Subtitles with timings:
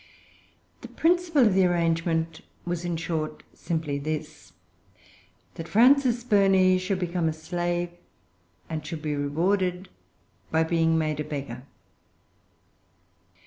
[0.81, 4.51] The principle of the arrangement was, in short, simply this,
[5.53, 7.91] that Frances Burney should become a slave,
[8.67, 9.89] and should be rewarded
[10.49, 11.65] by being made a beggar.